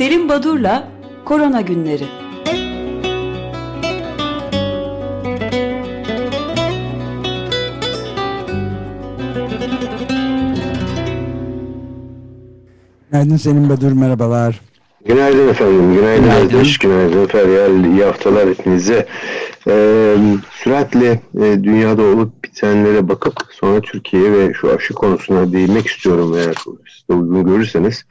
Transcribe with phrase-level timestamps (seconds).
[0.00, 0.88] Selim Badur'la
[1.24, 2.04] Korona Günleri.
[13.10, 14.60] Günaydın Selim Badur, merhabalar.
[15.06, 16.44] Günaydın efendim, günaydın, günaydın.
[16.44, 19.06] Özdeş, günaydın Feryal, iyi haftalar hepinize.
[19.68, 20.16] Ee,
[20.50, 26.54] süratle e, dünyada olup bitenlere bakıp sonra Türkiye ve şu aşı konusuna değinmek istiyorum eğer
[26.88, 28.04] siz de uygun görürseniz.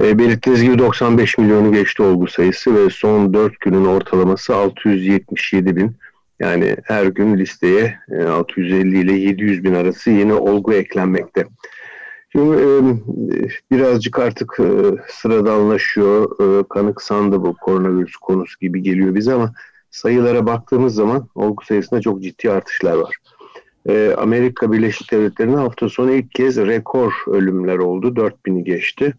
[0.00, 5.92] E, belirttiğiniz gibi 95 milyonu geçti olgu sayısı ve son 4 günün ortalaması 677 bin.
[6.40, 11.46] Yani her gün listeye e, 650 ile 700 bin arası yeni olgu eklenmekte.
[12.32, 12.66] Şimdi e,
[13.70, 14.66] birazcık artık e,
[15.08, 19.52] sıradanlaşıyor, e, kanıksandı bu koronavirüs konusu gibi geliyor bize ama
[19.90, 23.16] sayılara baktığımız zaman olgu sayısında çok ciddi artışlar var.
[23.88, 29.14] E, Amerika Birleşik Devletleri'nde hafta sonu ilk kez rekor ölümler oldu, 4000'i geçti.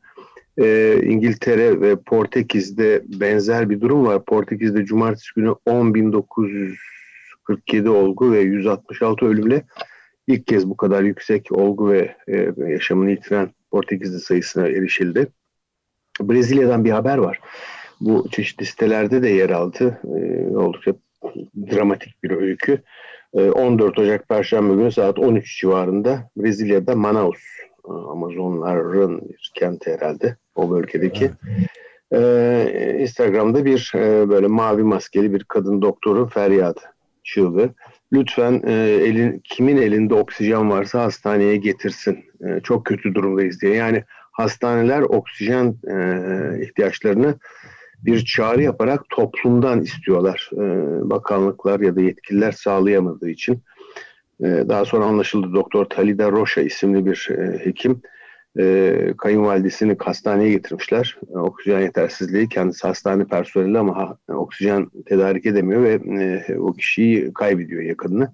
[0.57, 4.25] E, İngiltere ve Portekiz'de benzer bir durum var.
[4.25, 9.63] Portekiz'de cumartesi günü 10.947 olgu ve 166 ölümle
[10.27, 15.27] ilk kez bu kadar yüksek olgu ve e, yaşamını yitiren Portekizli sayısına erişildi.
[16.21, 17.39] Brezilya'dan bir haber var.
[18.01, 19.99] Bu çeşitli sitelerde de yer aldı.
[20.03, 20.17] E,
[20.57, 20.93] oldukça
[21.71, 22.81] dramatik bir öykü.
[23.33, 27.39] E, 14 Ocak Perşembe günü saat 13 civarında Brezilya'da Manaus,
[27.83, 31.31] Amazonların bir kenti herhalde o bölgedeki.
[32.13, 36.81] E, Instagram'da bir e, böyle mavi maskeli bir kadın doktorun feryadı,
[37.23, 37.69] çığlığı
[38.13, 42.25] lütfen e, elin kimin elinde oksijen varsa hastaneye getirsin.
[42.47, 43.75] E, çok kötü durumdayız diye.
[43.75, 45.95] Yani hastaneler oksijen e,
[46.63, 47.35] ihtiyaçlarını
[48.05, 50.49] bir çağrı yaparak toplumdan istiyorlar.
[50.53, 50.59] E,
[51.09, 53.61] bakanlıklar ya da yetkililer sağlayamadığı için.
[54.43, 58.01] E, daha sonra anlaşıldı Doktor Talida Roşa isimli bir e, hekim
[58.59, 61.17] e, kayınvalidesini hastaneye getirmişler.
[61.29, 65.99] Oksijen yetersizliği kendisi hastane personeli ama oksijen tedarik edemiyor ve
[66.59, 68.33] o kişiyi kaybediyor yakınını.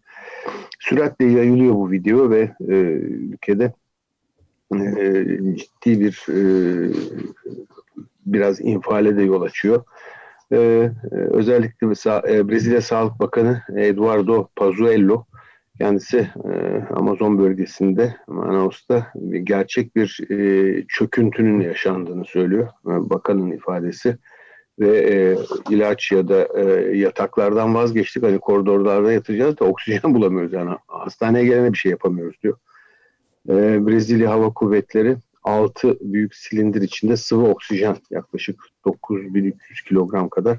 [0.79, 3.73] Süratle yayılıyor bu video ve ülkede
[4.75, 5.25] e,
[5.55, 6.25] ciddi bir
[8.25, 9.83] biraz infiale de yol açıyor.
[10.51, 15.25] Ee, özellikle mesela Brezilya Sağlık Bakanı Eduardo Pazuello
[15.79, 22.67] Kendisi e, Amazon bölgesinde Manaus'ta bir gerçek bir e, çöküntünün yaşandığını söylüyor.
[22.67, 24.17] E, bakanın ifadesi
[24.79, 25.37] ve e,
[25.69, 28.23] ilaç ya da e, yataklardan vazgeçtik.
[28.23, 30.53] Hani koridorlarda yatacağız da oksijen bulamıyoruz.
[30.53, 32.57] Yani hastaneye gelene bir şey yapamıyoruz diyor.
[33.49, 35.17] E, Brezilya Hava Kuvvetleri
[35.49, 40.57] 6 büyük silindir içinde sıvı oksijen yaklaşık 9300 kilogram kadar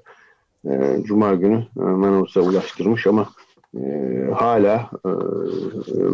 [0.65, 3.29] e, Cuma günü e, Manaus'a ulaştırmış ama
[3.77, 3.81] e,
[4.35, 5.09] hala e,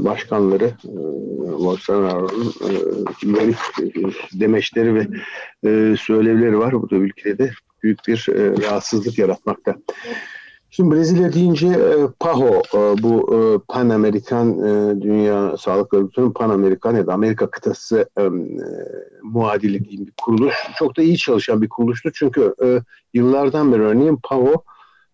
[0.04, 0.94] başkanları e,
[1.58, 2.72] Bolsonaro'nun e,
[4.40, 5.06] demeçleri ve
[5.64, 6.72] e, söylevleri var.
[6.72, 7.50] Bu da ülkede
[7.82, 9.76] büyük bir e, rahatsızlık yaratmakta.
[10.76, 13.38] Şimdi Brezilya deyince e, PAHO, e, bu e,
[13.68, 18.28] Pan Amerikan e, Dünya Sağlık Örgütü'nün Pan Amerikan ya da Amerika kıtası e, e,
[19.22, 20.54] muadili diyeyim bir kuruluş.
[20.78, 22.80] Çok da iyi çalışan bir kuruluştu çünkü e,
[23.14, 24.62] yıllardan beri örneğin PAHO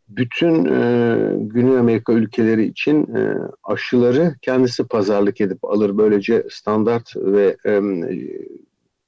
[0.09, 3.35] bütün e, Güney Amerika ülkeleri için e,
[3.65, 5.99] aşıları kendisi pazarlık edip alır.
[5.99, 7.81] Böylece standart ve e,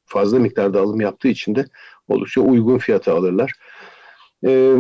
[0.06, 1.65] fazla miktarda alım yaptığı için de
[2.09, 3.53] oldukça uygun fiyata alırlar.
[4.47, 4.78] E,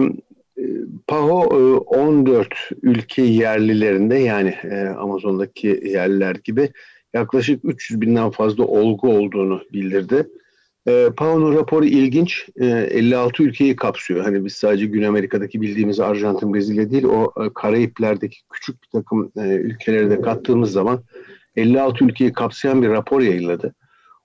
[1.06, 1.40] PAHO
[1.86, 2.48] 14
[2.82, 6.70] ülke yerlilerinde yani e, Amazon'daki yerliler gibi
[7.14, 10.28] yaklaşık 300 binden fazla olgu olduğunu bildirdi.
[10.88, 12.48] E, PAO'nun raporu ilginç.
[12.60, 14.24] E, 56 ülkeyi kapsıyor.
[14.24, 19.32] Hani biz sadece Güney Amerika'daki bildiğimiz Arjantin, Brezilya değil, o e, Karayipler'deki küçük bir takım
[19.36, 21.04] e, ülkeleri de kattığımız zaman
[21.56, 23.74] 56 ülkeyi kapsayan bir rapor yayınladı.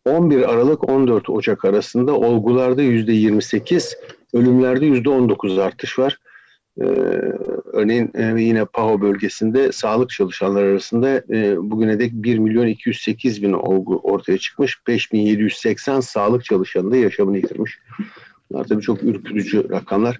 [0.05, 3.93] 11 Aralık 14 Ocak arasında olgularda %28,
[4.33, 6.17] ölümlerde %19 artış var.
[6.81, 6.85] Ee,
[7.73, 13.53] örneğin e, yine PAHO bölgesinde sağlık çalışanlar arasında e, bugüne dek 1 milyon 208 bin
[13.53, 14.87] olgu ortaya çıkmış.
[14.87, 17.79] 5780 sağlık çalışanı da yaşamını yitirmiş.
[18.52, 20.19] Bunlar tabii çok ürkütücü rakamlar.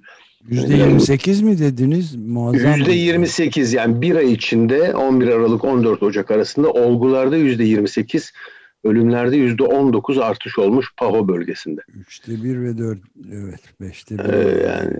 [0.50, 2.16] %28 mi dediniz?
[2.16, 2.80] Muazzam.
[2.80, 8.32] %28 yani bir ay içinde 11 Aralık 14 Ocak arasında olgularda %28
[8.84, 11.82] Ölümlerde yüzde 19 artış olmuş Paho bölgesinde.
[11.96, 13.00] Üçte bir ve dört,
[13.34, 14.24] evet beşte bir.
[14.24, 14.94] Ee, yani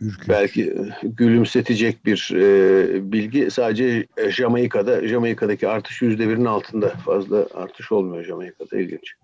[0.00, 0.28] Ürküt.
[0.28, 8.24] belki gülümsetecek bir e, bilgi sadece Jamaika'da, Jamaika'daki artış yüzde birin altında fazla artış olmuyor
[8.24, 9.14] Jamaika'da ilginç.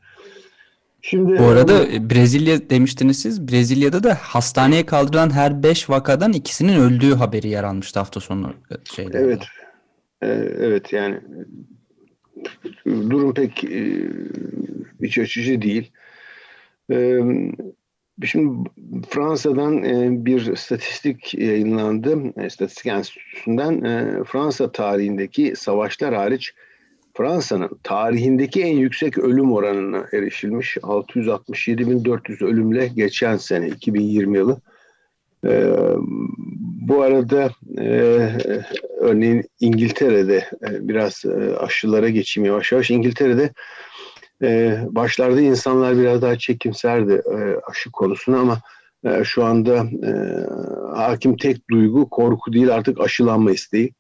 [1.03, 3.49] Şimdi, Bu arada e, Brezilya demiştiniz siz.
[3.49, 8.55] Brezilya'da da hastaneye kaldırılan her 5 vakadan ikisinin öldüğü haberi yer almıştı hafta sonu
[8.95, 9.19] şeyde.
[9.19, 9.43] Evet.
[10.23, 10.27] Ee,
[10.61, 11.21] evet yani
[12.87, 14.09] durum pek e,
[15.01, 15.93] iç açıcı değil.
[16.93, 17.21] E,
[18.25, 18.71] Şimdi
[19.09, 22.19] Fransa'dan e, bir statistik yayınlandı.
[22.47, 23.83] İstatistik Enstitüsü'nden
[24.25, 26.55] Fransa tarihindeki savaşlar hariç
[27.15, 30.77] Fransa'nın tarihindeki en yüksek ölüm oranına erişilmiş.
[30.77, 34.61] 667.400 ölümle geçen sene 2020 yılı.
[35.47, 35.75] Ee,
[36.89, 37.87] bu arada e,
[39.01, 42.91] örneğin İngiltere'de e, biraz e, aşılara geçeyim yavaş yavaş.
[42.91, 43.51] İngiltere'de
[44.43, 47.37] e, başlarda insanlar biraz daha çekimserdi e,
[47.71, 48.61] aşı konusunda ama
[49.05, 49.77] e, şu anda
[50.07, 50.11] e,
[50.97, 53.93] hakim tek duygu korku değil artık aşılanma isteği.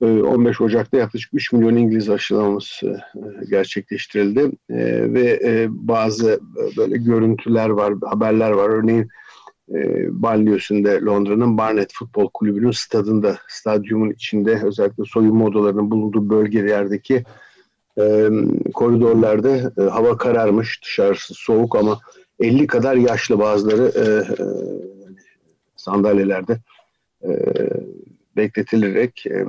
[0.00, 4.40] 15 ee, Ocak'ta yaklaşık 3 milyon İngiliz aşılaması e, gerçekleştirildi
[4.70, 8.68] ee, ve e, bazı e, böyle görüntüler var, haberler var.
[8.68, 9.08] Örneğin
[10.08, 17.24] banliyosunda Londra'nın Barnet Futbol Kulübü'nün stadında, stadyumun içinde özellikle soyunma odalarının bulunduğu bölgelerdeki
[18.74, 22.00] koridorlarda hava kararmış, dışarısı soğuk ama
[22.40, 23.92] 50 kadar yaşlı bazıları
[25.76, 26.58] sandalyelerde
[28.36, 29.44] bekletilerek e,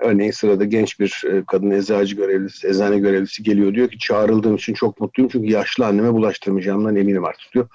[0.00, 4.74] örneğin sırada genç bir e, kadın eczacı görevlisi, eczane görevlisi geliyor diyor ki çağrıldığım için
[4.74, 7.68] çok mutluyum çünkü yaşlı anneme bulaştırmayacağımdan eminim artık diyor.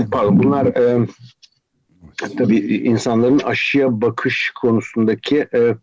[0.10, 1.06] Pardon bunlar e,
[2.38, 5.74] tabii insanların aşıya bakış konusundaki e,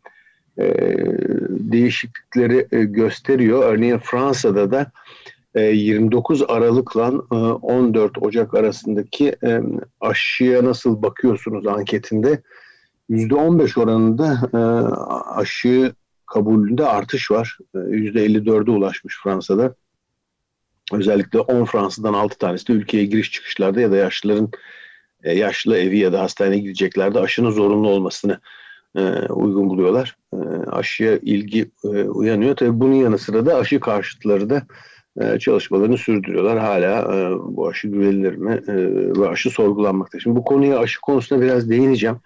[0.58, 0.74] e,
[1.50, 3.74] değişiklikleri e, gösteriyor.
[3.74, 4.92] Örneğin Fransa'da da
[5.56, 9.36] 29 Aralık'la 14 Ocak arasındaki
[10.02, 12.42] aşıya nasıl bakıyorsunuz anketinde
[13.12, 14.58] %15 oranında e,
[15.40, 15.94] aşı
[16.26, 17.58] kabulünde artış var.
[17.76, 19.76] E, %54'e ulaşmış Fransa'da.
[20.94, 24.50] Özellikle 10 Fransa'dan 6 tanesi de ülkeye giriş çıkışlarda ya da yaşlıların
[25.24, 28.40] e, yaşlı evi ya da hastaneye gideceklerde aşının zorunlu olmasını
[28.96, 30.16] e, uygun buluyorlar.
[30.34, 30.38] E,
[30.72, 32.56] aşıya ilgi e, uyanıyor.
[32.56, 34.64] Tabii bunun yanı sıra da aşı karşıtları da
[35.22, 36.60] e, çalışmalarını sürdürüyorlar.
[36.60, 38.74] Hala e, bu aşı güvenilir mi e,
[39.22, 40.20] ve aşı sorgulanmakta.
[40.20, 42.18] Şimdi bu konuya aşı konusuna biraz değineceğim.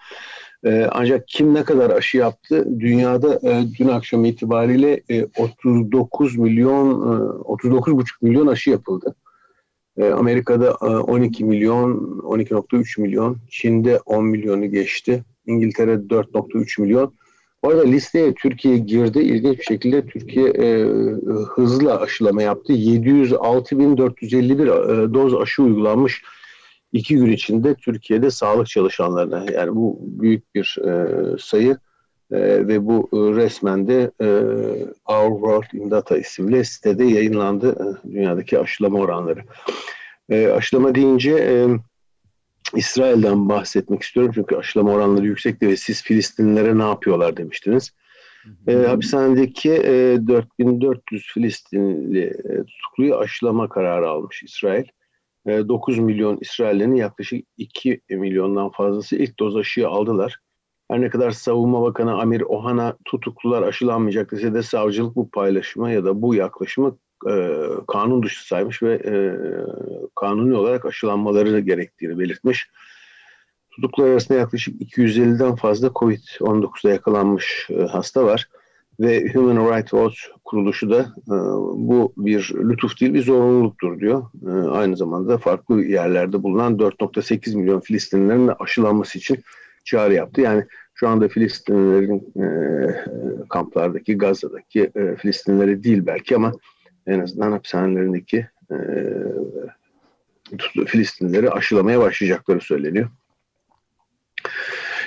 [0.66, 2.80] E, ancak kim ne kadar aşı yaptı?
[2.80, 6.94] Dünyada e, dün akşam itibariyle e, 39 milyon, e,
[7.44, 9.16] 39,5 milyon aşı yapıldı.
[9.98, 17.14] E, Amerika'da e, 12 milyon, 12.3 milyon, Çin'de 10 milyonu geçti, İngiltere 4.3 milyon.
[17.64, 19.20] Bu arada listeye Türkiye girdi.
[19.20, 20.82] İlginç bir şekilde Türkiye e,
[21.56, 22.74] hızlı aşılama yaptı.
[22.74, 24.68] 706.451 e,
[25.14, 26.24] doz aşı uygulanmış
[26.96, 31.08] iki gün içinde Türkiye'de sağlık çalışanlarına yani bu büyük bir e,
[31.40, 31.78] sayı
[32.32, 34.28] e, ve bu e, resmen de e,
[35.06, 39.40] Our World in Data isimli sitede yayınlandı e, dünyadaki aşılama oranları.
[40.30, 41.68] E, aşılama deyince e,
[42.76, 47.92] İsrail'den bahsetmek istiyorum çünkü aşılama oranları yüksekti ve siz Filistinlilere ne yapıyorlar demiştiniz.
[48.68, 54.86] E, hapishanedeki e, 4400 Filistinli e, tutukluyu aşılama kararı almış İsrail.
[55.46, 60.40] 9 milyon İsrail'in yaklaşık 2 milyondan fazlası ilk doz aşıyı aldılar.
[60.92, 66.06] Her ne kadar Savunma Bakanı Amir Ohana tutuklular aşılanmayacak dese de savcılık bu paylaşımı ya
[66.06, 66.98] da bu yaklaşımı
[67.30, 69.14] e, kanun dışı saymış ve e,
[70.16, 72.70] kanuni olarak aşılanmaları gerektiğini belirtmiş.
[73.72, 78.50] Tutuklular arasında yaklaşık 250'den fazla COVID-19'da yakalanmış e, hasta var.
[79.00, 81.36] Ve Human Rights Watch kuruluşu da e,
[81.76, 84.24] bu bir lütuf değil bir zorunluluktur diyor.
[84.48, 89.44] E, aynı zamanda farklı yerlerde bulunan 4.8 milyon Filistinlilerin aşılanması için
[89.84, 90.42] çağrı yaptı.
[90.42, 92.48] Yani şu anda Filistinlilerin e,
[93.50, 96.52] kamplardaki, Gazze'deki e, Filistinlileri değil belki ama
[97.08, 98.78] en azından hapishanelerindeki e,
[100.88, 103.10] Filistinlileri aşılamaya başlayacakları söyleniyor.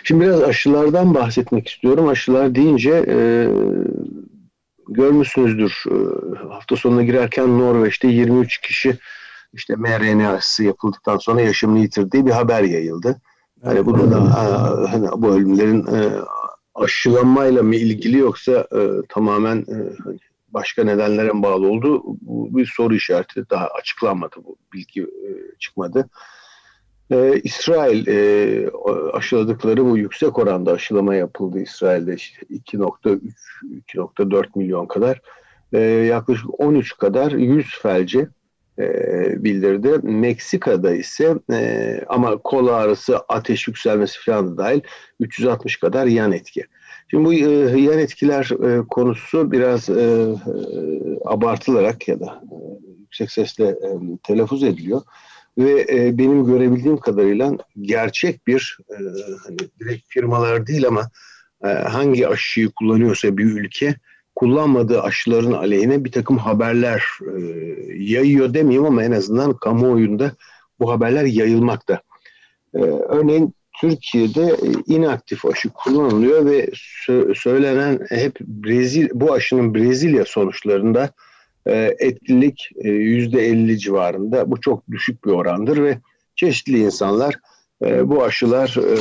[0.05, 2.09] Şimdi biraz aşılardan bahsetmek istiyorum.
[2.09, 3.49] Aşılar deyince e,
[4.89, 5.95] görmüşsünüzdür e,
[6.49, 8.99] hafta sonuna girerken Norveç'te 23 kişi
[9.53, 13.21] işte mRNA aşısı yapıldıktan sonra yaşamını yitirdiği bir haber yayıldı.
[13.65, 14.35] Hani bunu da
[14.93, 16.11] hani bu ölümlerin e,
[16.75, 19.77] aşılanmayla mı ilgili yoksa e, tamamen e,
[20.49, 22.03] başka nedenlere bağlı oldu?
[22.21, 23.51] Bu bir soru işareti.
[23.51, 26.09] Daha açıklanmadı bu bilgi e, çıkmadı.
[27.13, 28.71] Ee, İsrail e,
[29.13, 35.21] aşıladıkları bu yüksek oranda aşılama yapıldı İsrail'de işte 2.3-2.4 milyon kadar.
[35.73, 38.29] E, yaklaşık 13 kadar yüz felci
[38.79, 39.99] e, bildirdi.
[40.03, 44.81] Meksika'da ise e, ama kol ağrısı, ateş yükselmesi falan da dahil
[45.21, 46.65] 360 kadar yan etki.
[47.11, 50.35] Şimdi bu e, yan etkiler e, konusu biraz e, e,
[51.25, 52.57] abartılarak ya da e,
[53.01, 53.89] yüksek sesle e,
[54.23, 55.03] telaffuz ediliyor
[55.59, 58.95] ve e, benim görebildiğim kadarıyla gerçek bir e,
[59.47, 61.11] hani direkt firmalar değil ama
[61.65, 63.95] e, hangi aşıyı kullanıyorsa bir ülke
[64.37, 67.41] kullanmadığı aşıların aleyhine bir takım haberler e,
[67.95, 70.33] yayıyor demeyeyim ama en azından kamuoyunda
[70.81, 72.01] bu haberler yayılmakta.
[72.75, 76.65] E, örneğin Türkiye'de e, inaktif aşı kullanılıyor ve
[77.07, 81.11] sö- söylenen hep Brezil bu aşının Brezilya sonuçlarında
[81.69, 84.51] e, etkilik yüzde 50 civarında.
[84.51, 85.99] Bu çok düşük bir orandır ve
[86.37, 87.35] çeşitli insanlar
[87.85, 88.97] e, bu aşılar e,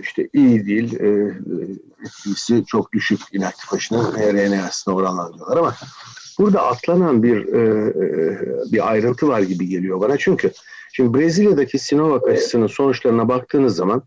[0.00, 1.34] işte iyi değil, e,
[2.06, 5.74] etkisi çok düşük inaktif aşının RNA'sına oranlandırıyorlar ama
[6.38, 7.92] burada atlanan bir e,
[8.72, 10.16] bir ayrıntı var gibi geliyor bana.
[10.18, 10.52] Çünkü
[10.92, 14.02] şimdi Brezilya'daki Sinovac aşısının sonuçlarına baktığınız zaman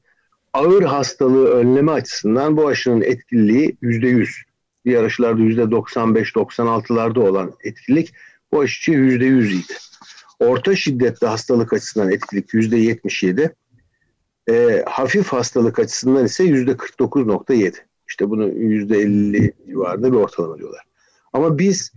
[0.53, 4.43] ağır hastalığı önleme açısından bu aşının etkililiği yüzde yüz.
[4.85, 8.13] Yüzde 95-96'larda olan etkilik
[8.51, 9.73] bu aşı için yüzde yüz idi.
[10.39, 13.55] Orta şiddetli hastalık açısından etkilik yüzde 77.
[14.49, 17.73] E, hafif hastalık açısından ise yüzde 49.7.
[18.07, 20.83] İşte bunu yüzde 50 civarında bir ortalama diyorlar.
[21.33, 21.91] Ama biz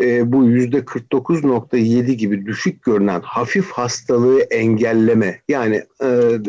[0.00, 6.40] e, bu yüzde 49.7 gibi düşük görünen hafif hastalığı engelleme yani e,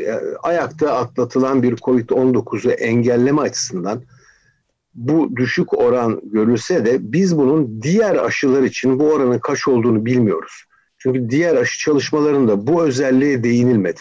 [0.43, 4.03] ayakta atlatılan bir COVID-19'u engelleme açısından
[4.99, 10.63] bu düşük oran görülse de biz bunun diğer aşılar için bu oranın kaç olduğunu bilmiyoruz.
[10.97, 13.99] Çünkü diğer aşı çalışmalarında bu özelliğe değinilmedi.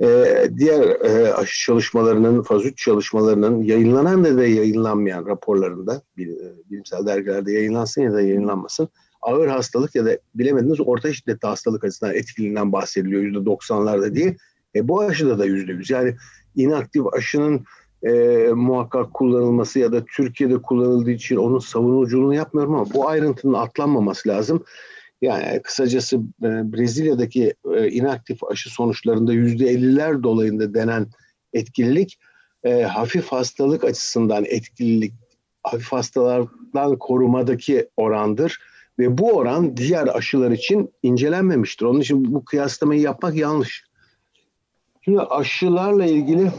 [0.00, 6.22] Ee, diğer e, aşı çalışmalarının, faz 3 çalışmalarının yayınlanan da ve yayınlanmayan raporlarında, e,
[6.70, 8.88] bilimsel dergilerde yayınlansın ya da yayınlanmasın,
[9.22, 14.36] ağır hastalık ya da bilemediniz orta şiddetli hastalık açısından etkiliğinden bahsediliyor yüzde 90'larda diye.
[14.74, 15.90] E, bu aşıda da yüzde 100.
[15.90, 16.16] Yani
[16.56, 17.64] inaktif aşının
[18.04, 18.12] e,
[18.54, 24.64] muhakkak kullanılması ya da Türkiye'de kullanıldığı için onun savunuculuğunu yapmıyorum ama bu ayrıntının atlanmaması lazım.
[25.22, 31.06] Yani kısacası e, Brezilya'daki e, inaktif aşı sonuçlarında yüzde 50'ler dolayında denen
[31.52, 32.18] etkililik
[32.64, 35.12] e, hafif hastalık açısından etkililik,
[35.62, 38.58] hafif hastalardan korumadaki orandır
[38.98, 41.86] ve bu oran diğer aşılar için incelenmemiştir.
[41.86, 43.84] Onun için bu kıyaslamayı yapmak yanlış.
[45.04, 46.50] Şimdi aşılarla ilgili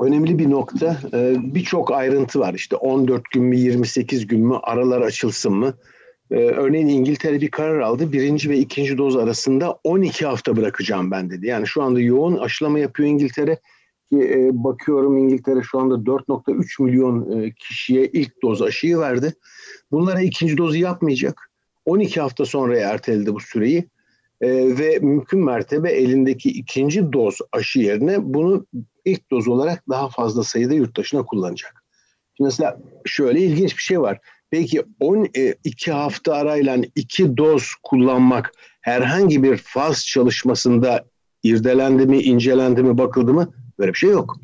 [0.00, 0.98] önemli bir nokta
[1.36, 2.54] birçok ayrıntı var.
[2.54, 5.74] İşte 14 gün mü 28 gün mü aralar açılsın mı?
[6.30, 8.12] Ee, örneğin İngiltere bir karar aldı.
[8.12, 11.46] Birinci ve ikinci doz arasında 12 hafta bırakacağım ben dedi.
[11.46, 13.58] Yani şu anda yoğun aşılama yapıyor İngiltere.
[14.12, 19.34] E, bakıyorum İngiltere şu anda 4.3 milyon e, kişiye ilk doz aşıyı verdi.
[19.92, 21.50] Bunlara ikinci dozu yapmayacak.
[21.84, 23.88] 12 hafta sonraya erteledi bu süreyi.
[24.40, 28.66] E, ve mümkün mertebe elindeki ikinci doz aşı yerine bunu
[29.04, 31.84] ilk doz olarak daha fazla sayıda yurt dışına kullanacak.
[32.36, 34.20] Şimdi mesela şöyle ilginç bir şey var.
[34.50, 41.04] Peki 12 e, hafta arayla iki doz kullanmak herhangi bir faz çalışmasında
[41.42, 43.52] irdelendi mi, incelendi mi, bakıldı mı?
[43.78, 44.36] Böyle bir şey yok.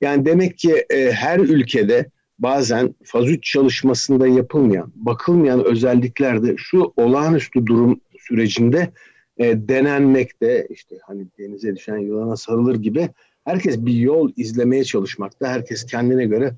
[0.00, 6.92] Yani demek ki e, her ülkede bazen faz 3 çalışmasında yapılmayan, bakılmayan özellikler de şu
[6.96, 8.92] olağanüstü durum sürecinde
[9.42, 10.66] e, denenmekte.
[10.70, 13.08] işte hani denize düşen yılana sarılır gibi
[13.44, 15.48] herkes bir yol izlemeye çalışmakta.
[15.48, 16.54] Herkes kendine göre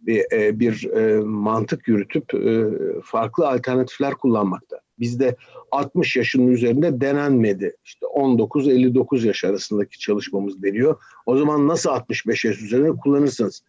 [0.00, 2.64] bir, e, bir e, mantık yürütüp e,
[3.04, 4.80] farklı alternatifler kullanmakta.
[4.98, 5.36] Bizde
[5.70, 7.76] 60 yaşının üzerinde denenmedi.
[7.84, 10.96] İşte 19-59 yaş arasındaki çalışmamız deniyor.
[11.26, 13.62] O zaman nasıl 65 yaş üzerinde kullanırsınız?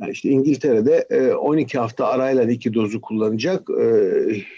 [0.00, 3.68] Yani işte İngiltere'de 12 hafta arayla iki dozu kullanacak.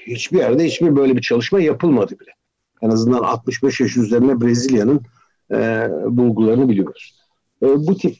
[0.07, 2.31] Hiçbir yerde hiçbir böyle bir çalışma yapılmadı bile.
[2.83, 5.01] En azından 65 yaş üzerine Brezilya'nın
[6.17, 7.15] bulgularını biliyoruz.
[7.63, 8.17] Bu tip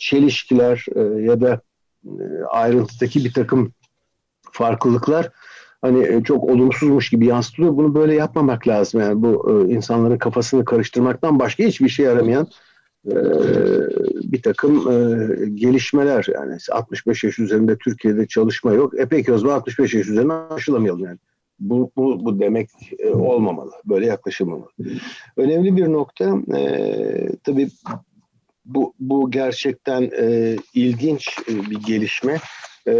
[0.00, 0.84] çelişkiler
[1.20, 1.60] ya da
[2.04, 3.72] e, ayrıntıdaki bir takım
[4.52, 5.30] farklılıklar
[5.80, 7.76] hani e, çok olumsuzmuş gibi yansıtılıyor.
[7.76, 9.00] Bunu böyle yapmamak lazım.
[9.00, 12.46] Yani bu e, insanların kafasını karıştırmaktan başka hiçbir şey yaramayan
[14.24, 14.84] bir takım
[15.54, 16.26] gelişmeler.
[16.34, 19.00] Yani 65 yaş üzerinde Türkiye'de çalışma yok.
[19.00, 21.18] E peki o zaman 65 yaş üzerine aşılamayalım yani.
[21.62, 22.68] Bu, bu, bu demek
[23.12, 23.72] olmamalı.
[23.84, 24.68] Böyle yaklaşılmamalı.
[25.36, 27.68] Önemli bir nokta e, tabii
[28.64, 32.38] bu, bu gerçekten e, ilginç e, bir gelişme.
[32.88, 32.94] E,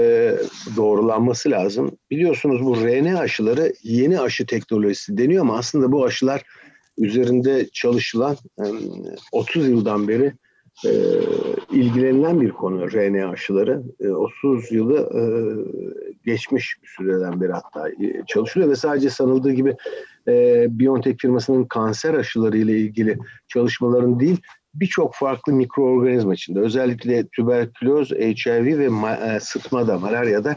[0.77, 1.97] doğrulanması lazım.
[2.11, 6.43] Biliyorsunuz bu RNA aşıları yeni aşı teknolojisi deniyor ama aslında bu aşılar
[6.99, 8.65] üzerinde çalışılan e,
[9.33, 10.33] 30 yıldan beri
[10.87, 10.91] e,
[11.73, 13.83] ilgilenilen bir konu RNA aşıları.
[14.01, 15.23] E, 30 yılı e,
[16.25, 19.77] geçmiş bir süreden beri hatta e, çalışılıyor ve sadece sanıldığı gibi
[20.29, 24.41] e, BioNTech firmasının kanser aşıları ile ilgili çalışmaların değil
[24.75, 30.57] birçok farklı mikroorganizma içinde özellikle tüberküloz, HIV ve ma- e, sıtmada, malaryada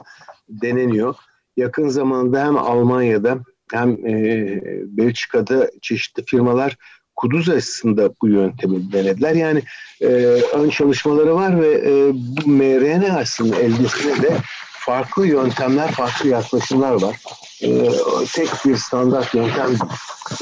[0.49, 1.15] deneniyor.
[1.57, 3.39] Yakın zamanda hem Almanya'da
[3.71, 6.77] hem e, Belçika'da çeşitli firmalar
[7.15, 9.35] kuduz aşısında bu yöntemi denediler.
[9.35, 9.61] Yani
[10.01, 10.07] e,
[10.53, 14.37] ön çalışmaları var ve e, bu mRNA aşısının eldesinde de
[14.71, 17.15] farklı yöntemler, farklı yaklaşımlar var.
[17.61, 17.89] E,
[18.33, 19.69] tek bir standart yöntem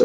[0.00, 0.04] Ee,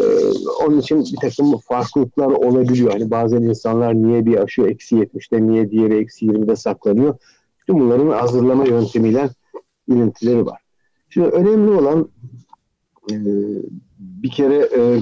[0.64, 2.92] onun için bir takım farklılıklar olabiliyor.
[2.92, 7.18] Hani bazen insanlar niye bir aşı eksi 70'te niye diğeri eksi 20'de saklanıyor.
[7.60, 9.30] Bütün bunların hazırlama yöntemiyle
[9.88, 10.60] ilintileri var.
[11.10, 12.08] Şimdi önemli olan
[13.10, 13.62] e,
[13.98, 15.00] bir kere e,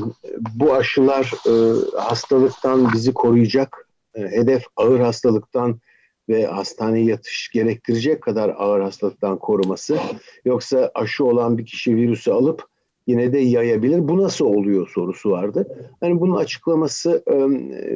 [0.54, 1.52] bu aşılar e,
[1.98, 3.88] hastalıktan bizi koruyacak.
[4.14, 5.80] Hedef ağır hastalıktan
[6.28, 9.98] ve hastaneye yatış gerektirecek kadar ağır hastalıktan koruması.
[10.44, 12.64] Yoksa aşı olan bir kişi virüsü alıp
[13.06, 14.08] yine de yayabilir.
[14.08, 15.66] Bu nasıl oluyor sorusu vardı.
[16.02, 17.34] Yani bunun açıklaması e,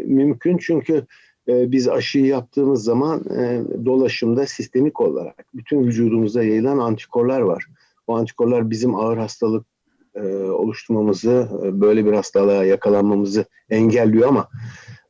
[0.07, 1.07] mümkün çünkü
[1.49, 7.67] e, biz aşıyı yaptığımız zaman e, dolaşımda sistemik olarak bütün vücudumuza yayılan antikorlar var.
[8.07, 9.67] O antikorlar bizim ağır hastalık
[10.15, 14.49] e, oluşturmamızı, e, böyle bir hastalığa yakalanmamızı engelliyor ama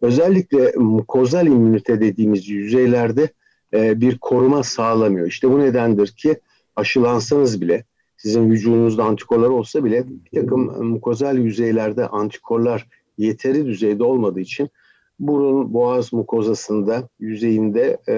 [0.01, 3.29] özellikle mukozal immünite dediğimiz yüzeylerde
[3.75, 5.27] e, bir koruma sağlamıyor.
[5.27, 6.37] İşte bu nedendir ki
[6.77, 7.85] aşılansanız bile
[8.17, 14.71] sizin vücudunuzda antikorlar olsa bile bir takım mukozal yüzeylerde antikorlar yeteri düzeyde olmadığı için
[15.19, 18.15] burun boğaz mukozasında yüzeyinde e,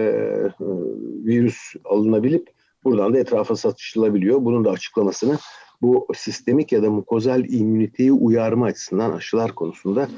[1.24, 2.48] virüs alınabilip
[2.84, 4.44] buradan da etrafa satışılabiliyor.
[4.44, 5.38] Bunun da açıklamasını
[5.84, 10.08] bu sistemik ya da mukozal immüniteyi uyarma açısından aşılar konusunda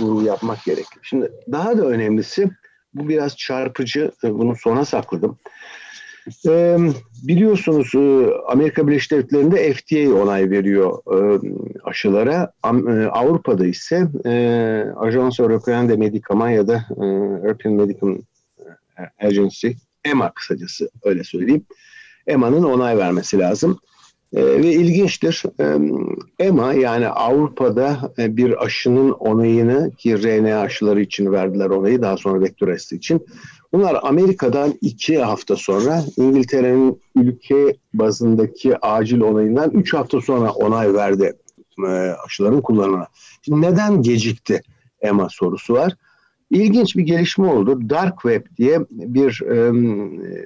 [0.00, 0.98] vurgu yapmak gerekir.
[1.02, 2.50] Şimdi daha da önemlisi
[2.94, 4.12] bu biraz çarpıcı.
[4.22, 5.38] Bunu sona sakladım.
[6.48, 6.76] E,
[7.22, 7.92] biliyorsunuz
[8.48, 11.40] Amerika Birleşik Devletleri'nde FDA onay veriyor e,
[11.84, 12.52] aşılara.
[12.64, 12.68] E,
[13.06, 14.32] Avrupa'da ise e,
[14.96, 17.04] Ajans Européen de Médicament ya da e,
[17.46, 18.16] European Medical
[19.18, 19.68] Agency,
[20.04, 21.66] EMA kısacası öyle söyleyeyim.
[22.26, 23.78] EMA'nın onay vermesi lazım.
[24.32, 25.42] E, ve ilginçtir.
[25.60, 25.78] E,
[26.44, 32.40] EMA yani Avrupa'da e, bir aşının onayını ki RNA aşıları için verdiler onayı daha sonra
[32.40, 33.26] vektör için.
[33.72, 41.32] Bunlar Amerika'dan iki hafta sonra İngiltere'nin ülke bazındaki acil onayından üç hafta sonra onay verdi
[41.86, 41.90] e,
[42.26, 43.06] aşıların kullanımına.
[43.42, 44.62] Şimdi neden gecikti
[45.00, 45.96] EMA sorusu var.
[46.50, 47.90] İlginç bir gelişme oldu.
[47.90, 49.72] Dark Web diye bir e,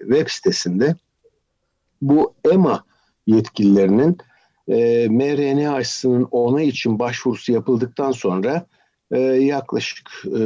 [0.00, 0.94] web sitesinde
[2.02, 2.84] bu EMA
[3.26, 4.18] yetkililerinin
[4.68, 8.66] e, mRNA aşısının onay için başvurusu yapıldıktan sonra
[9.10, 10.40] e, yaklaşık e,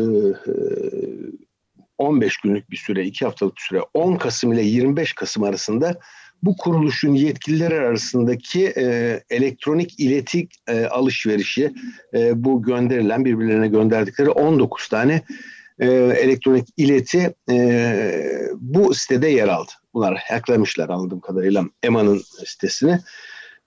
[1.98, 5.98] 15 günlük bir süre, 2 haftalık bir süre 10 Kasım ile 25 Kasım arasında
[6.42, 11.72] bu kuruluşun yetkilileri arasındaki e, elektronik iletik e, alışverişi
[12.14, 15.22] e, bu gönderilen birbirlerine gönderdikleri 19 tane
[15.78, 17.94] e, elektronik ileti e,
[18.56, 19.72] bu sitede yer aldı.
[19.98, 23.00] Bunlar hacklemişler anladığım kadarıyla EMA'nın sitesini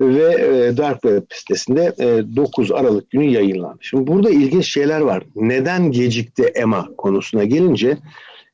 [0.02, 3.78] ve e, Dark Web sitesinde e, 9 Aralık günü yayınlandı.
[3.82, 5.24] Şimdi burada ilginç şeyler var.
[5.36, 7.98] Neden gecikti EMA konusuna gelince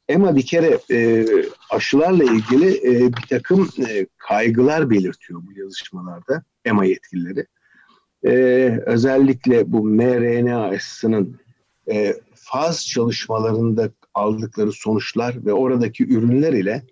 [0.09, 1.25] EMA bir kere e,
[1.69, 7.45] aşılarla ilgili e, bir takım e, kaygılar belirtiyor bu yazışmalarda EMA yetkilileri.
[8.23, 8.31] E,
[8.85, 11.39] özellikle bu mRNA aşısının
[11.91, 16.83] e, faz çalışmalarında aldıkları sonuçlar ve oradaki ürünler ile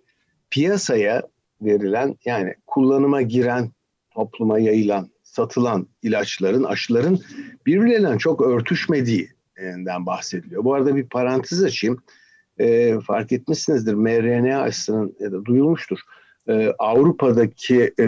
[0.56, 1.24] piyasaya
[1.62, 3.72] verilen yani kullanıma giren,
[4.12, 7.20] topluma yayılan, satılan ilaçların, aşıların
[7.66, 10.64] birbirleriyle çok örtüşmediğinden bahsediliyor.
[10.64, 11.98] Bu arada bir parantez açayım.
[12.60, 16.00] E, fark etmişsinizdir mRNA aşısının ya da duyulmuştur.
[16.50, 18.08] E, Avrupa'daki e,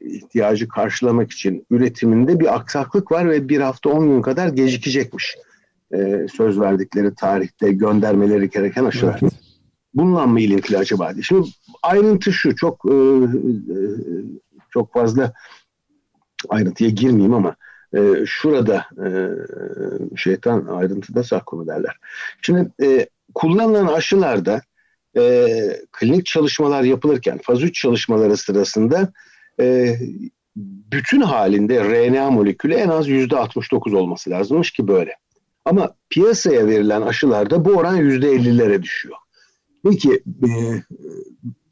[0.00, 5.36] ihtiyacı karşılamak için üretiminde bir aksaklık var ve bir hafta on gün kadar gecikecekmiş.
[5.94, 9.18] E, söz verdikleri tarihte göndermeleri gereken aşılar.
[9.22, 9.32] Evet.
[9.94, 11.12] Bununla mı ilintili acaba?
[11.22, 11.48] Şimdi
[11.84, 13.78] ayrıntı şu çok e, e,
[14.70, 15.32] çok fazla
[16.48, 17.56] ayrıntıya girmeyeyim ama
[17.94, 19.08] e, şurada e,
[20.16, 21.96] şeytan ayrıntıda saklı derler.
[22.42, 24.62] Şimdi e, kullanılan aşılarda
[25.16, 25.46] e,
[25.92, 29.12] klinik çalışmalar yapılırken faz 3 çalışmaları sırasında
[29.60, 29.96] e,
[30.56, 35.16] bütün halinde RNA molekülü en az %69 olması lazımmış ki böyle.
[35.64, 39.16] Ama piyasaya verilen aşılarda bu oran %50'lere düşüyor.
[39.84, 40.50] Peki e,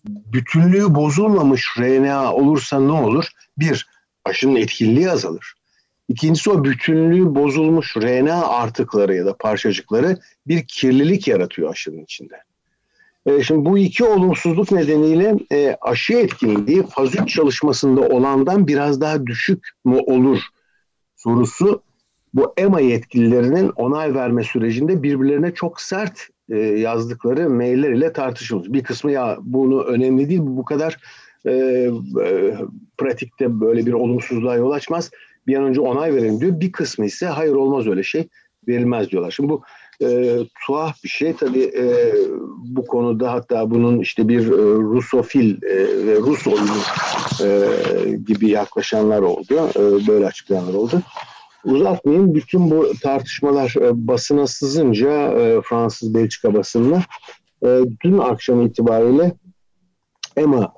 [0.04, 3.28] bütünlüğü bozulmamış RNA olursa ne olur?
[3.58, 3.86] Bir,
[4.24, 5.54] aşının etkinliği azalır.
[6.08, 12.42] İkincisi o bütünlüğü bozulmuş RNA artıkları ya da parçacıkları bir kirlilik yaratıyor aşının içinde.
[13.26, 19.26] E, şimdi bu iki olumsuzluk nedeniyle e, aşı etkinliği faz 3 çalışmasında olandan biraz daha
[19.26, 20.40] düşük mü olur
[21.16, 21.82] sorusu
[22.34, 28.68] bu EMA yetkililerinin onay verme sürecinde birbirlerine çok sert e, yazdıkları mailler ile tartışılmış.
[28.68, 30.96] Bir kısmı ya bunu önemli değil bu kadar
[31.46, 31.52] e,
[32.24, 32.54] e,
[32.98, 35.10] pratikte böyle bir olumsuzluğa yol açmaz.
[35.46, 36.60] Bir an önce onay verelim diyor.
[36.60, 38.28] Bir kısmı ise hayır olmaz öyle şey
[38.68, 39.30] verilmez diyorlar.
[39.30, 39.62] Şimdi bu
[40.02, 42.14] e, tuhaf bir şey tabii e,
[42.64, 44.56] bu konuda hatta bunun işte bir e,
[44.94, 46.78] Rusofil e, ve Rus oyunu
[47.44, 47.68] e,
[48.26, 49.54] gibi yaklaşanlar oldu.
[49.76, 51.02] E, böyle açıklayanlar oldu.
[51.64, 52.34] Uzatmayayım.
[52.34, 57.02] Bütün bu tartışmalar e, basına sızınca e, Fransız Belçika basınına
[57.64, 59.32] e, dün akşam itibariyle
[60.36, 60.74] EMA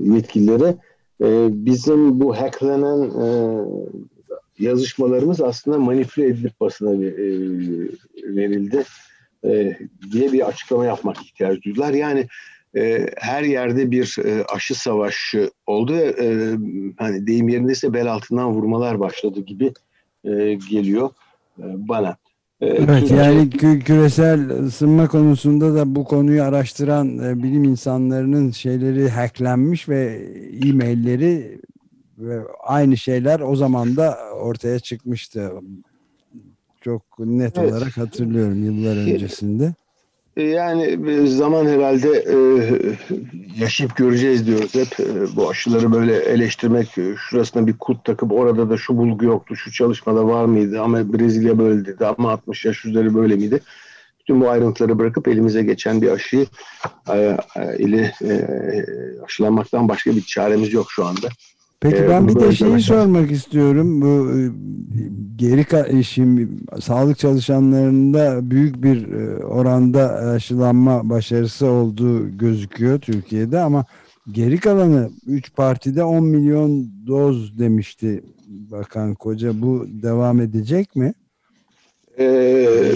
[0.00, 0.76] yetkilileri
[1.66, 3.10] bizim bu hacklenen
[4.58, 7.00] yazışmalarımız aslında manipüle edilip basına
[8.24, 8.84] verildi
[10.12, 11.92] diye bir açıklama yapmak ihtiyacı duydular.
[11.92, 12.26] Yani
[12.76, 16.56] e, her yerde bir e, aşı savaşı oldu ve e,
[16.98, 19.72] hani deyim yerindeyse bel altından vurmalar başladı gibi
[20.24, 21.10] e, geliyor
[21.58, 22.16] e, bana.
[22.60, 29.08] E, evet yani kü küresel ısınma konusunda da bu konuyu araştıran e, bilim insanlarının şeyleri
[29.08, 30.28] hacklenmiş ve
[30.64, 31.60] e-mailleri
[32.18, 35.52] ve aynı şeyler o zaman da ortaya çıkmıştı.
[36.80, 37.72] Çok net evet.
[37.72, 39.74] olarak hatırlıyorum yıllar öncesinde.
[40.38, 42.36] E, yani e, zaman herhalde e,
[43.60, 44.88] yaşayıp göreceğiz diyoruz hep.
[45.36, 50.26] Bu aşıları böyle eleştirmek, şurasına bir kut takıp orada da şu bulgu yoktu, şu çalışmada
[50.26, 53.60] var mıydı ama Brezilya böyle dedi ama 60 yaş üzeri böyle miydi?
[54.20, 56.46] Bütün bu ayrıntıları bırakıp elimize geçen bir aşıyı
[57.78, 58.12] ile
[59.24, 61.28] aşılanmaktan başka bir çaremiz yok şu anda.
[61.80, 64.00] Peki ee, ben bir de şeyi sormak istiyorum.
[64.00, 64.40] Bu e,
[65.36, 66.48] geri şimdi
[66.80, 73.84] sağlık çalışanlarında büyük bir e, oranda aşılanma başarısı olduğu gözüküyor Türkiye'de ama
[74.32, 79.60] geri kalanı 3 partide 10 milyon doz demişti Bakan Koca.
[79.62, 81.14] Bu devam edecek mi?
[82.18, 82.92] Ee,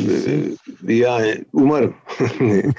[0.89, 1.95] yani umarım.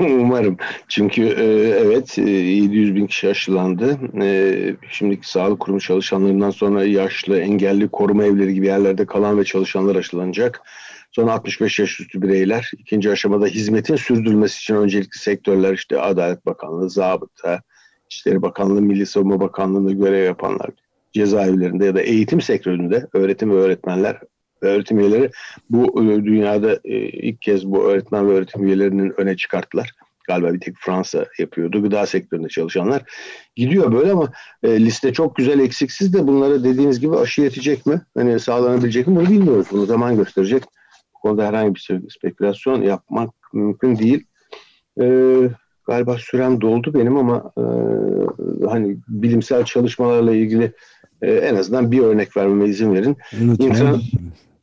[0.00, 0.56] umarım.
[0.88, 1.44] Çünkü e,
[1.84, 3.98] evet 700 e, bin kişi aşılandı.
[4.22, 9.96] E, şimdiki sağlık kurumu çalışanlarından sonra yaşlı, engelli, koruma evleri gibi yerlerde kalan ve çalışanlar
[9.96, 10.62] aşılanacak.
[11.12, 12.70] Sonra 65 yaş üstü bireyler.
[12.78, 17.62] ikinci aşamada hizmetin sürdürülmesi için öncelikli sektörler işte Adalet Bakanlığı, Zabıta,
[18.06, 20.70] İçişleri Bakanlığı, Milli Savunma Bakanlığı'nda görev yapanlar,
[21.12, 24.20] cezaevlerinde ya da eğitim sektöründe öğretim ve öğretmenler
[24.68, 25.30] öğretim üyeleri
[25.70, 29.90] bu e, dünyada e, ilk kez bu öğretmen ve öğretim üyelerinin öne çıkarttılar.
[30.28, 31.82] Galiba bir tek Fransa yapıyordu.
[31.82, 33.02] Gıda sektöründe çalışanlar.
[33.56, 34.28] Gidiyor böyle ama
[34.62, 38.00] e, liste çok güzel eksiksiz de bunlara dediğiniz gibi aşı yetecek mi?
[38.16, 39.16] Hani sağlanabilecek mi?
[39.16, 39.66] Bunu bilmiyoruz.
[39.70, 40.62] Bunu zaman gösterecek.
[41.14, 44.26] Bu konuda herhangi bir spekülasyon yapmak mümkün değil.
[45.00, 45.48] Ee,
[45.86, 47.64] galiba sürem doldu benim ama e,
[48.66, 50.72] hani bilimsel çalışmalarla ilgili
[51.22, 53.16] e, en azından bir örnek vermeme izin verin.
[53.58, 54.00] İnsan,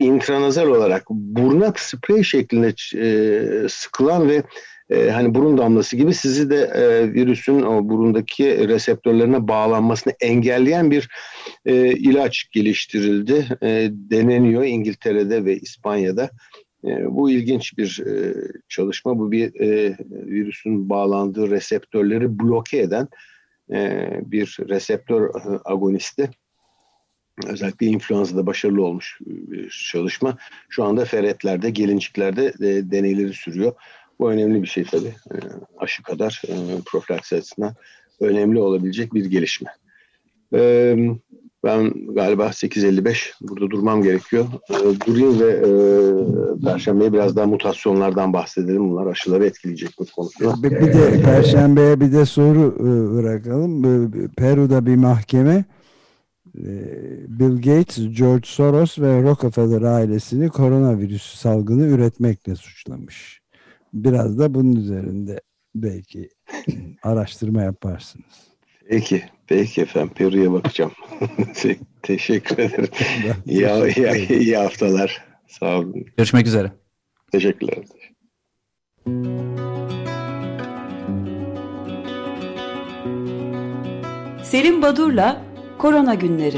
[0.02, 4.44] intranazal olarak buruna sprey şeklinde e, sıkılan ve
[4.90, 11.10] e, hani burun damlası gibi sizi de e, virüsün o burundaki reseptörlerine bağlanmasını engelleyen bir
[11.66, 13.48] e, ilaç geliştirildi.
[13.64, 16.30] E, deneniyor İngiltere'de ve İspanya'da.
[16.86, 18.34] E, bu ilginç bir e,
[18.70, 19.20] çalışma.
[19.20, 23.08] Bu bir e, virüsün bağlandığı reseptörleri bloke eden
[23.72, 26.30] e, bir reseptör e, agonisti.
[27.48, 30.38] Özellikle influenza'da başarılı olmuş bir çalışma.
[30.70, 33.74] Şu anda ferretlerde, gelinciklerde e, deneyleri sürüyor.
[34.20, 35.16] Bu önemli bir şey tabii.
[35.32, 35.36] E,
[35.78, 37.76] aşı kadar e, profilaks açısından
[38.20, 39.70] önemli olabilecek bir gelişme.
[40.54, 40.96] E,
[41.64, 44.46] ben galiba 8.55 burada durmam gerekiyor.
[44.70, 45.72] E, durayım ve e,
[46.66, 48.90] Perşembe'ye biraz daha mutasyonlardan bahsedelim.
[48.90, 50.64] Bunlar aşıları etkileyecek mi konusunda.
[50.64, 53.84] Bir, bir de Perşembe'ye bir de soru e, bırakalım.
[54.38, 55.66] Peru'da bir mahkeme
[56.54, 63.42] Bill Gates, George Soros ve Rockefeller ailesini koronavirüs salgını üretmekle suçlamış.
[63.94, 65.42] Biraz da bunun üzerinde
[65.76, 66.30] belki
[67.04, 68.52] araştırma yaparsınız.
[68.90, 70.12] Peki, peki efendim.
[70.16, 70.92] Peru'ya bakacağım.
[72.04, 72.90] teşekkür ederim.
[73.46, 75.26] iyi, iyi, iyi haftalar.
[75.48, 76.06] Sağ olun.
[76.18, 76.72] Görüşmek üzere.
[77.32, 77.78] Teşekkürler.
[84.44, 85.51] Selim Badur'la
[85.82, 86.58] Korona Günleri